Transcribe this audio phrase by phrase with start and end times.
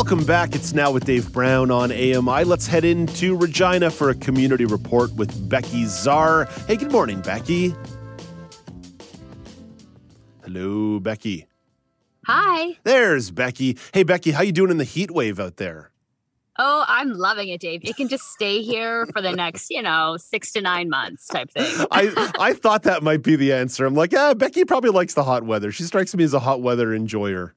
[0.00, 0.54] Welcome back.
[0.54, 2.44] It's now with Dave Brown on AMI.
[2.44, 6.48] Let's head into Regina for a community report with Becky Czar.
[6.66, 7.74] Hey, good morning, Becky.
[10.42, 11.46] Hello, Becky.
[12.24, 12.78] Hi.
[12.82, 13.76] There's Becky.
[13.92, 15.90] Hey, Becky, how you doing in the heat wave out there?
[16.58, 17.82] Oh, I'm loving it, Dave.
[17.84, 21.50] It can just stay here for the next, you know, six to nine months type
[21.50, 21.66] thing.
[21.90, 23.84] I I thought that might be the answer.
[23.84, 25.70] I'm like, yeah, Becky probably likes the hot weather.
[25.70, 27.54] She strikes me as a hot weather enjoyer.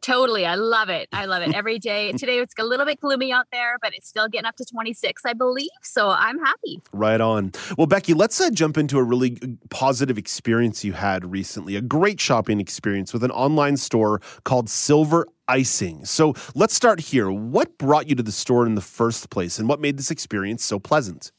[0.00, 0.46] Totally.
[0.46, 1.08] I love it.
[1.12, 2.12] I love it every day.
[2.12, 5.22] Today it's a little bit gloomy out there, but it's still getting up to 26,
[5.24, 5.70] I believe.
[5.82, 6.80] So I'm happy.
[6.92, 7.52] Right on.
[7.76, 9.38] Well, Becky, let's uh, jump into a really
[9.70, 15.26] positive experience you had recently, a great shopping experience with an online store called Silver
[15.48, 16.04] Icing.
[16.04, 17.30] So let's start here.
[17.30, 20.64] What brought you to the store in the first place and what made this experience
[20.64, 21.32] so pleasant?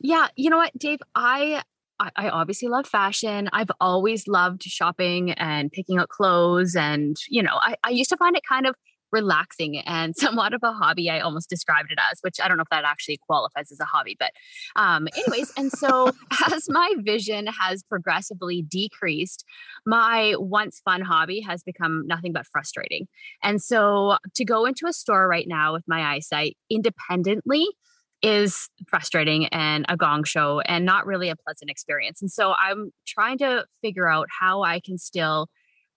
[0.00, 1.00] Yeah, you know what, Dave?
[1.14, 1.62] I
[1.98, 3.48] I, I obviously love fashion.
[3.52, 6.76] I've always loved shopping and picking out clothes.
[6.76, 8.74] And, you know, I, I used to find it kind of
[9.12, 11.10] relaxing and somewhat of a hobby.
[11.10, 13.84] I almost described it as, which I don't know if that actually qualifies as a
[13.84, 14.32] hobby, but
[14.76, 15.52] um, anyways.
[15.56, 16.12] and so
[16.52, 19.44] as my vision has progressively decreased,
[19.84, 23.06] my once fun hobby has become nothing but frustrating.
[23.42, 27.66] And so to go into a store right now with my eyesight independently
[28.22, 32.20] is frustrating and a gong show and not really a pleasant experience.
[32.22, 35.48] And so I'm trying to figure out how I can still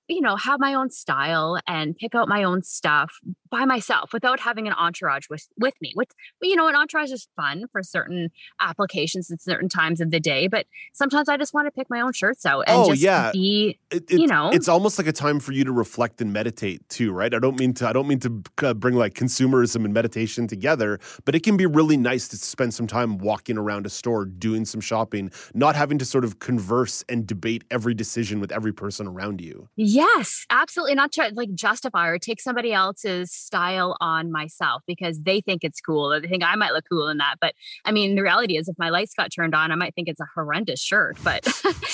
[0.09, 4.39] you know, have my own style and pick out my own stuff by myself without
[4.39, 5.93] having an entourage with with me.
[5.95, 6.09] With
[6.41, 8.29] you know, an entourage is fun for certain
[8.61, 12.01] applications at certain times of the day, but sometimes I just want to pick my
[12.01, 13.31] own shirts out and oh, just yeah.
[13.31, 16.31] be, It- it- you know, it's almost like a time for you to reflect and
[16.33, 17.33] meditate too, right?
[17.33, 20.99] I don't mean to I don't mean to uh, bring like consumerism and meditation together,
[21.25, 24.65] but it can be really nice to spend some time walking around a store, doing
[24.65, 29.07] some shopping, not having to sort of converse and debate every decision with every person
[29.07, 29.67] around you.
[29.99, 30.95] Yes, absolutely.
[30.95, 35.81] Not to like justify or take somebody else's style on myself because they think it's
[35.81, 37.35] cool or they think I might look cool in that.
[37.41, 40.07] But I mean, the reality is, if my lights got turned on, I might think
[40.07, 41.17] it's a horrendous shirt.
[41.21, 41.45] But,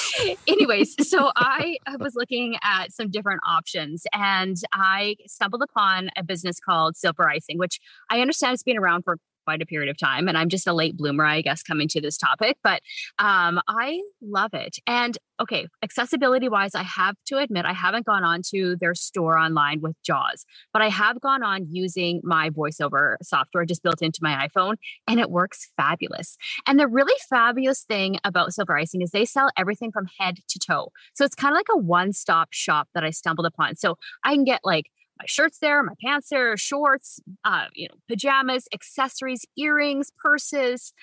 [0.47, 6.21] anyways, so I I was looking at some different options and I stumbled upon a
[6.21, 7.79] business called Silver Icing, which
[8.11, 10.27] I understand has been around for quite a period of time.
[10.27, 12.81] And I'm just a late bloomer, I guess, coming to this topic, but
[13.19, 14.77] um, I love it.
[14.85, 19.37] And okay, accessibility wise, I have to admit, I haven't gone on to their store
[19.37, 24.19] online with JAWS, but I have gone on using my voiceover software just built into
[24.21, 24.75] my iPhone,
[25.07, 26.37] and it works fabulous.
[26.65, 30.59] And the really fabulous thing about Silver Icing is they sell everything from head to
[30.59, 30.91] toe.
[31.13, 33.75] So it's kind of like a one stop shop that I stumbled upon.
[33.75, 34.89] So I can get like
[35.19, 40.93] my shirts there, my pants there, shorts, uh, you know, pajamas, accessories, earrings, purses,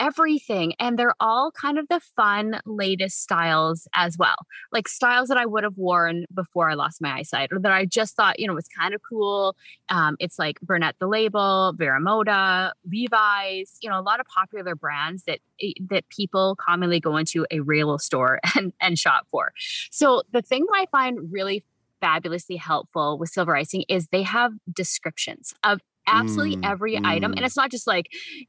[0.00, 0.72] everything.
[0.80, 4.36] And they're all kind of the fun, latest styles as well.
[4.72, 7.84] Like styles that I would have worn before I lost my eyesight or that I
[7.84, 9.54] just thought, you know, was kind of cool.
[9.90, 14.74] Um, it's like Brunette the Label, Vero Moda, Levi's, you know, a lot of popular
[14.74, 19.52] brands that eh, that people commonly go into a real store and, and shop for.
[19.90, 21.62] So the thing that I find really
[22.00, 27.42] fabulously helpful with silver icing is they have descriptions of absolutely Mm, every item and
[27.42, 27.46] mm.
[27.46, 28.08] it's not just like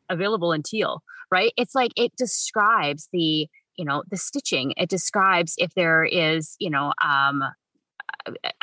[0.10, 5.56] available in teal right it's like it describes the you know the stitching it describes
[5.58, 7.44] if there is you know um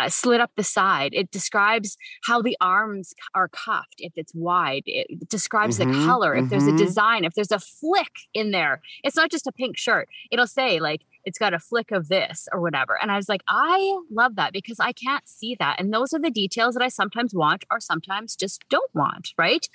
[0.09, 1.13] slit up the side.
[1.15, 4.83] It describes how the arms are cuffed if it's wide.
[4.87, 6.35] It describes Mhm, the color.
[6.37, 6.77] If there's a mhm.
[6.77, 10.09] design, if there's a flick in there, it's not just a pink shirt.
[10.31, 12.99] It'll say like it's got a flick of this or whatever.
[13.01, 15.79] And I was like, I love that because I can't see that.
[15.79, 19.69] And those are the details that I sometimes want or sometimes just don't want, right?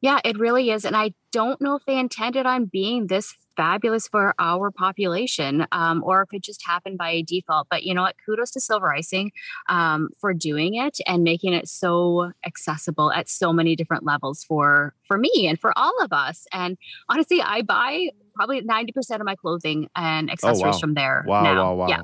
[0.00, 0.84] Yeah, it really is.
[0.84, 6.02] And I don't know if they intended on being this fabulous for our population um,
[6.04, 7.66] or if it just happened by default.
[7.70, 8.16] But you know what?
[8.24, 9.32] Kudos to Silver Icing
[9.68, 14.94] um, for doing it and making it so accessible at so many different levels for
[15.06, 16.46] for me and for all of us.
[16.52, 16.76] And
[17.08, 20.78] honestly, I buy probably 90% of my clothing and accessories Oh, wow.
[20.78, 21.24] from there.
[21.26, 21.54] Wow, now.
[21.64, 21.88] wow, wow.
[21.88, 22.02] Yeah.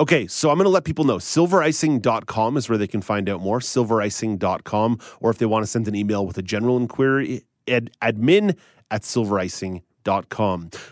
[0.00, 1.18] Okay, so I'm going to let people know.
[1.18, 3.60] Silvericing.com is where they can find out more.
[3.60, 8.56] Silvericing.com, or if they want to send an email with a general inquiry, ad, admin
[8.90, 9.82] at silvericing.com.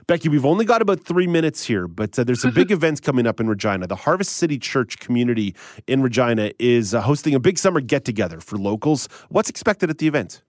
[0.06, 3.26] Becky, we've only got about three minutes here, but uh, there's some big events coming
[3.26, 3.86] up in Regina.
[3.86, 5.54] The Harvest City Church community
[5.86, 9.08] in Regina is uh, hosting a big summer get together for locals.
[9.28, 10.42] What's expected at the event?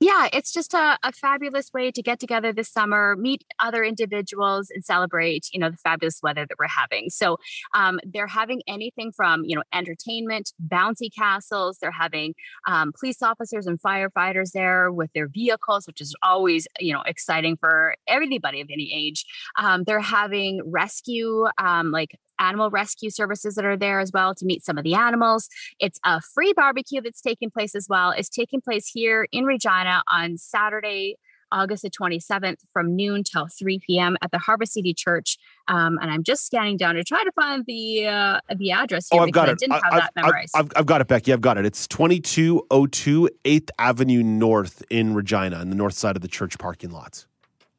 [0.00, 4.68] Yeah, it's just a, a fabulous way to get together this summer, meet other individuals,
[4.74, 7.10] and celebrate, you know, the fabulous weather that we're having.
[7.10, 7.38] So
[7.74, 11.78] um, they're having anything from, you know, entertainment, bouncy castles.
[11.80, 12.34] They're having
[12.66, 17.56] um, police officers and firefighters there with their vehicles, which is always, you know, exciting
[17.56, 19.24] for everybody of any age.
[19.58, 24.44] Um, they're having rescue, um, like animal rescue services that are there as well to
[24.44, 25.48] meet some of the animals.
[25.78, 28.10] It's a free barbecue that's taking place as well.
[28.10, 31.16] It's taking place here in Regina on Saturday,
[31.52, 34.16] August the 27th from noon till 3 p.m.
[34.22, 35.38] at the Harvest City Church.
[35.68, 39.20] Um, and I'm just scanning down to try to find the uh, the address here
[39.20, 39.58] Oh, I've because got I it.
[39.58, 40.52] didn't I- have I've, that memorized.
[40.56, 41.32] I've, I've got it, Becky.
[41.32, 41.64] I've got it.
[41.66, 46.90] It's 2202 8th Avenue North in Regina, on the north side of the church parking
[46.90, 47.24] lot.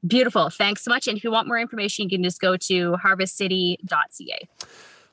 [0.06, 0.50] Beautiful.
[0.50, 1.08] Thanks so much.
[1.08, 4.50] And if you want more information, you can just go to harvestcity.ca.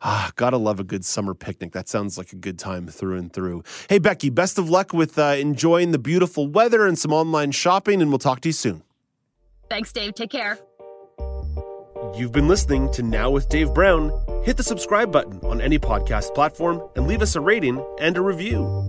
[0.04, 1.72] Ah, gotta love a good summer picnic.
[1.72, 3.62] That sounds like a good time through and through.
[3.88, 8.02] Hey, Becky, best of luck with uh, enjoying the beautiful weather and some online shopping,
[8.02, 8.82] and we'll talk to you soon.
[9.70, 10.14] Thanks, Dave.
[10.14, 10.58] Take care.
[12.16, 14.11] You've been listening to Now with Dave Brown.
[14.44, 18.20] Hit the subscribe button on any podcast platform and leave us a rating and a
[18.20, 18.88] review.